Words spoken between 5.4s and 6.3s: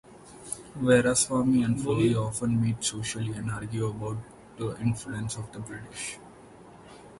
the British.